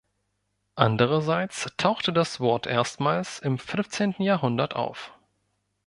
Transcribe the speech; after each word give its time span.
Andererseits 0.73 1.67
tauchte 1.77 2.11
das 2.11 2.39
Wort 2.39 2.65
erstmals 2.65 3.37
im 3.37 3.59
fünfzehnten 3.59 4.23
Jahrhundert 4.23 4.75
auf. 4.75 5.13